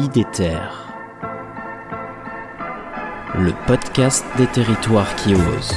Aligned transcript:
IDETER, 0.00 0.60
le 3.34 3.66
podcast 3.66 4.24
des 4.36 4.46
territoires 4.46 5.12
qui 5.16 5.34
osent. 5.34 5.74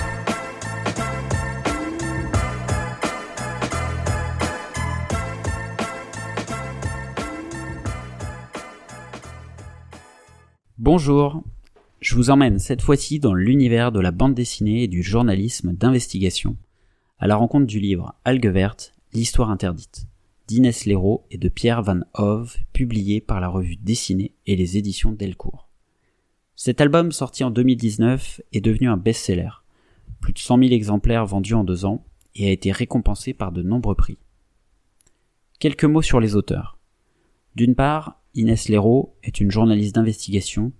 Bonjour, 10.78 11.42
je 12.00 12.14
vous 12.14 12.30
emmène 12.30 12.60
cette 12.60 12.84
fois-ci 12.84 13.18
dans 13.18 13.34
l'univers 13.34 13.92
de 13.92 14.00
la 14.00 14.12
bande 14.12 14.36
dessinée 14.36 14.84
et 14.84 14.88
du 14.88 15.02
journalisme 15.02 15.74
d'investigation, 15.74 16.58
à 17.18 17.26
la 17.26 17.38
rencontre 17.38 17.66
du 17.66 17.80
livre 17.80 18.14
Algue 18.24 18.50
verte, 18.50 18.94
l'histoire 19.14 19.50
interdite 19.50 20.06
d'Inès 20.52 20.84
Léraud 20.84 21.24
et 21.32 21.38
de 21.38 21.48
Pierre 21.48 21.82
Van 21.82 22.02
Hove, 22.14 22.58
publié 22.74 23.22
par 23.22 23.40
la 23.40 23.48
revue 23.48 23.78
Dessinée 23.78 24.34
et 24.46 24.58
les 24.58 24.76
éditions 24.76 25.14
Delcourt. 25.14 25.70
Cet 26.58 26.82
album, 26.82 27.14
sorti 27.14 27.46
en 27.46 27.52
2019, 27.52 28.42
est 28.52 28.60
devenu 28.60 28.90
un 28.90 28.98
best-seller. 28.98 29.64
Plus 30.20 30.34
de 30.34 30.40
100 30.40 30.58
000 30.58 30.72
exemplaires 30.72 31.26
vendus 31.26 31.54
en 31.54 31.64
deux 31.64 31.86
ans 31.86 32.04
et 32.36 32.50
a 32.50 32.52
été 32.52 32.74
récompensé 32.74 33.34
par 33.34 33.54
de 33.54 33.64
nombreux 33.64 33.96
prix. 33.96 34.18
Quelques 35.60 35.86
mots 35.86 36.02
sur 36.02 36.20
les 36.20 36.36
auteurs. 36.36 36.78
D'une 37.56 37.74
part, 37.74 38.22
Inès 38.36 38.68
Léraud 38.68 39.16
est 39.24 39.40
une 39.40 39.52
journaliste 39.52 39.96
d'investigation 39.96 40.74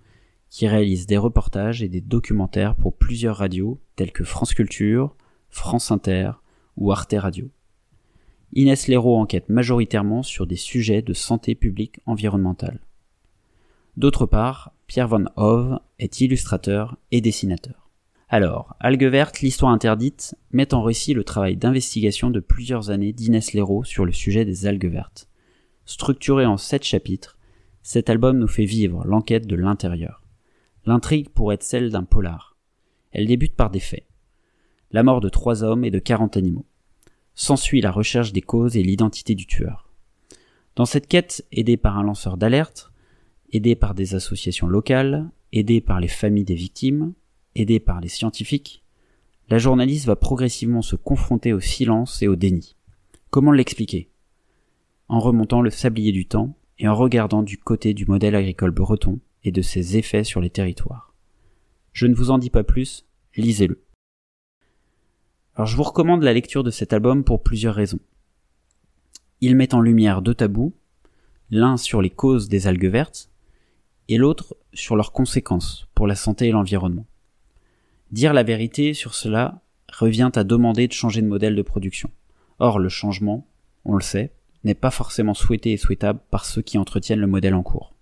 qui 0.50 0.68
réalise 0.68 1.06
des 1.06 1.16
reportages 1.16 1.82
et 1.82 1.88
des 1.88 2.02
documentaires 2.02 2.76
pour 2.76 2.94
plusieurs 2.94 3.38
radios 3.38 3.80
telles 3.96 4.12
que 4.12 4.24
France 4.24 4.52
Culture, 4.52 5.16
France 5.48 5.90
Inter 5.90 6.32
ou 6.76 6.92
Arte 6.92 7.14
Radio. 7.16 7.48
Inès 8.54 8.86
Léraud 8.86 9.16
enquête 9.16 9.48
majoritairement 9.48 10.22
sur 10.22 10.46
des 10.46 10.56
sujets 10.56 11.00
de 11.00 11.14
santé 11.14 11.54
publique 11.54 12.00
environnementale. 12.04 12.80
D'autre 13.96 14.26
part, 14.26 14.72
Pierre 14.86 15.08
Van 15.08 15.24
Hove 15.36 15.78
est 15.98 16.20
illustrateur 16.20 16.98
et 17.10 17.20
dessinateur. 17.22 17.90
Alors, 18.28 18.76
Algue 18.80 19.04
verte, 19.04 19.40
l'histoire 19.40 19.72
interdite, 19.72 20.34
met 20.50 20.74
en 20.74 20.82
récit 20.82 21.14
le 21.14 21.24
travail 21.24 21.56
d'investigation 21.56 22.30
de 22.30 22.40
plusieurs 22.40 22.90
années 22.90 23.12
d'Inès 23.12 23.52
Léraud 23.52 23.84
sur 23.84 24.04
le 24.04 24.12
sujet 24.12 24.44
des 24.44 24.66
algues 24.66 24.90
vertes. 24.90 25.28
Structuré 25.84 26.46
en 26.46 26.56
sept 26.56 26.84
chapitres, 26.84 27.38
cet 27.82 28.08
album 28.10 28.38
nous 28.38 28.48
fait 28.48 28.64
vivre 28.64 29.04
l'enquête 29.06 29.46
de 29.46 29.56
l'intérieur. 29.56 30.22
L'intrigue 30.84 31.28
pourrait 31.30 31.56
être 31.56 31.62
celle 31.62 31.90
d'un 31.90 32.04
polar. 32.04 32.56
Elle 33.12 33.26
débute 33.26 33.54
par 33.54 33.70
des 33.70 33.80
faits. 33.80 34.06
La 34.90 35.02
mort 35.02 35.20
de 35.20 35.28
trois 35.28 35.64
hommes 35.64 35.84
et 35.84 35.90
de 35.90 35.98
quarante 35.98 36.36
animaux. 36.36 36.66
S'ensuit 37.34 37.80
la 37.80 37.90
recherche 37.90 38.32
des 38.32 38.42
causes 38.42 38.76
et 38.76 38.82
l'identité 38.82 39.34
du 39.34 39.46
tueur. 39.46 39.88
Dans 40.76 40.84
cette 40.84 41.06
quête, 41.06 41.46
aidée 41.52 41.76
par 41.76 41.98
un 41.98 42.02
lanceur 42.02 42.36
d'alerte, 42.36 42.92
aidée 43.52 43.74
par 43.74 43.94
des 43.94 44.14
associations 44.14 44.66
locales, 44.66 45.30
aidée 45.52 45.80
par 45.80 46.00
les 46.00 46.08
familles 46.08 46.44
des 46.44 46.54
victimes, 46.54 47.14
aidée 47.54 47.80
par 47.80 48.00
les 48.00 48.08
scientifiques, 48.08 48.82
la 49.48 49.58
journaliste 49.58 50.06
va 50.06 50.16
progressivement 50.16 50.82
se 50.82 50.96
confronter 50.96 51.52
au 51.52 51.60
silence 51.60 52.22
et 52.22 52.28
au 52.28 52.36
déni. 52.36 52.76
Comment 53.30 53.52
l'expliquer? 53.52 54.10
En 55.08 55.20
remontant 55.20 55.60
le 55.60 55.70
sablier 55.70 56.12
du 56.12 56.26
temps 56.26 56.56
et 56.78 56.88
en 56.88 56.94
regardant 56.94 57.42
du 57.42 57.58
côté 57.58 57.92
du 57.92 58.06
modèle 58.06 58.34
agricole 58.34 58.70
breton 58.70 59.20
et 59.44 59.52
de 59.52 59.62
ses 59.62 59.96
effets 59.96 60.24
sur 60.24 60.40
les 60.40 60.50
territoires. 60.50 61.14
Je 61.92 62.06
ne 62.06 62.14
vous 62.14 62.30
en 62.30 62.38
dis 62.38 62.50
pas 62.50 62.64
plus, 62.64 63.06
lisez-le. 63.36 63.84
Alors 65.54 65.66
je 65.66 65.76
vous 65.76 65.82
recommande 65.82 66.22
la 66.22 66.32
lecture 66.32 66.64
de 66.64 66.70
cet 66.70 66.94
album 66.94 67.24
pour 67.24 67.42
plusieurs 67.42 67.74
raisons. 67.74 67.98
Il 69.42 69.54
met 69.54 69.74
en 69.74 69.82
lumière 69.82 70.22
deux 70.22 70.34
tabous, 70.34 70.72
l'un 71.50 71.76
sur 71.76 72.00
les 72.00 72.08
causes 72.08 72.48
des 72.48 72.66
algues 72.66 72.86
vertes 72.86 73.30
et 74.08 74.16
l'autre 74.16 74.56
sur 74.72 74.96
leurs 74.96 75.12
conséquences 75.12 75.88
pour 75.94 76.06
la 76.06 76.14
santé 76.14 76.48
et 76.48 76.52
l'environnement. 76.52 77.04
Dire 78.12 78.32
la 78.32 78.44
vérité 78.44 78.94
sur 78.94 79.14
cela 79.14 79.60
revient 79.92 80.30
à 80.34 80.44
demander 80.44 80.88
de 80.88 80.92
changer 80.94 81.20
de 81.20 81.26
modèle 81.26 81.54
de 81.54 81.62
production. 81.62 82.10
Or 82.58 82.78
le 82.78 82.88
changement, 82.88 83.46
on 83.84 83.94
le 83.94 84.02
sait, 84.02 84.32
n'est 84.64 84.74
pas 84.74 84.90
forcément 84.90 85.34
souhaité 85.34 85.72
et 85.72 85.76
souhaitable 85.76 86.20
par 86.30 86.46
ceux 86.46 86.62
qui 86.62 86.78
entretiennent 86.78 87.20
le 87.20 87.26
modèle 87.26 87.54
en 87.54 87.62
cours. 87.62 87.94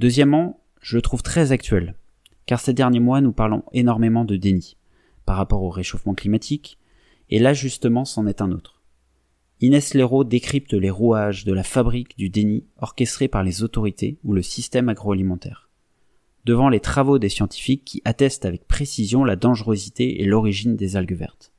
Deuxièmement, 0.00 0.60
je 0.80 0.96
le 0.96 1.02
trouve 1.02 1.22
très 1.22 1.52
actuel, 1.52 1.94
car 2.46 2.58
ces 2.58 2.72
derniers 2.72 2.98
mois 2.98 3.20
nous 3.20 3.32
parlons 3.32 3.62
énormément 3.72 4.24
de 4.24 4.36
déni 4.36 4.76
par 5.30 5.36
rapport 5.36 5.62
au 5.62 5.70
réchauffement 5.70 6.14
climatique, 6.14 6.76
et 7.28 7.38
là 7.38 7.54
justement 7.54 8.04
c'en 8.04 8.26
est 8.26 8.42
un 8.42 8.50
autre. 8.50 8.82
Inès 9.60 9.94
Léraud 9.94 10.24
décrypte 10.24 10.72
les 10.72 10.90
rouages 10.90 11.44
de 11.44 11.52
la 11.52 11.62
fabrique 11.62 12.18
du 12.18 12.30
déni 12.30 12.64
orchestrée 12.78 13.28
par 13.28 13.44
les 13.44 13.62
autorités 13.62 14.18
ou 14.24 14.32
le 14.32 14.42
système 14.42 14.88
agroalimentaire. 14.88 15.70
Devant 16.46 16.68
les 16.68 16.80
travaux 16.80 17.20
des 17.20 17.28
scientifiques 17.28 17.84
qui 17.84 18.02
attestent 18.04 18.44
avec 18.44 18.66
précision 18.66 19.22
la 19.22 19.36
dangerosité 19.36 20.20
et 20.20 20.24
l'origine 20.24 20.74
des 20.74 20.96
algues 20.96 21.14
vertes. 21.14 21.52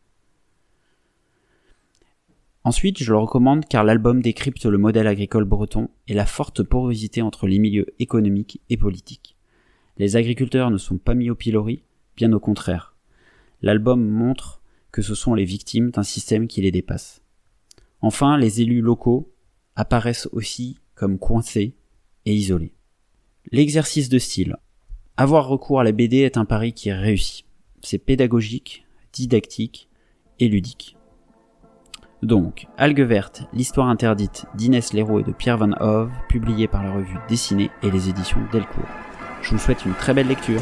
Ensuite, 2.65 3.01
je 3.01 3.13
le 3.13 3.19
recommande 3.19 3.63
car 3.69 3.85
l'album 3.85 4.21
décrypte 4.21 4.65
le 4.65 4.79
modèle 4.79 5.07
agricole 5.07 5.45
breton 5.45 5.87
et 6.09 6.13
la 6.13 6.25
forte 6.25 6.61
porosité 6.61 7.21
entre 7.21 7.47
les 7.47 7.57
milieux 7.57 7.87
économiques 7.99 8.59
et 8.69 8.75
politiques. 8.75 9.37
Les 9.95 10.17
agriculteurs 10.17 10.71
ne 10.71 10.77
sont 10.77 10.97
pas 10.97 11.13
mis 11.13 11.29
au 11.29 11.35
pilori, 11.35 11.83
bien 12.17 12.33
au 12.33 12.39
contraire 12.41 12.90
l'album 13.61 14.07
montre 14.07 14.61
que 14.91 15.01
ce 15.01 15.15
sont 15.15 15.33
les 15.33 15.45
victimes 15.45 15.91
d'un 15.91 16.03
système 16.03 16.47
qui 16.47 16.61
les 16.61 16.71
dépasse. 16.71 17.21
Enfin, 18.01 18.37
les 18.37 18.61
élus 18.61 18.81
locaux 18.81 19.33
apparaissent 19.75 20.27
aussi 20.31 20.79
comme 20.95 21.19
coincés 21.19 21.75
et 22.25 22.33
isolés. 22.33 22.73
L'exercice 23.51 24.09
de 24.09 24.19
style. 24.19 24.57
Avoir 25.17 25.47
recours 25.47 25.79
à 25.79 25.83
la 25.83 25.91
BD 25.91 26.17
est 26.17 26.37
un 26.37 26.45
pari 26.45 26.73
qui 26.73 26.89
est 26.89 26.93
réussi. 26.93 27.45
C'est 27.81 27.97
pédagogique, 27.97 28.85
didactique 29.13 29.89
et 30.39 30.47
ludique. 30.47 30.97
Donc, 32.21 32.67
Algue 32.77 33.01
verte, 33.01 33.43
l'histoire 33.51 33.87
interdite 33.87 34.45
d'Inès 34.53 34.93
Léraud 34.93 35.19
et 35.19 35.23
de 35.23 35.31
Pierre 35.31 35.57
Van 35.57 35.71
Hove, 35.79 36.11
publié 36.29 36.67
par 36.67 36.83
la 36.83 36.93
revue 36.93 37.17
Dessinée 37.27 37.71
et 37.81 37.89
les 37.89 38.09
éditions 38.09 38.41
Delcourt. 38.51 38.85
Je 39.41 39.51
vous 39.51 39.57
souhaite 39.57 39.85
une 39.85 39.93
très 39.93 40.13
belle 40.13 40.27
lecture. 40.27 40.61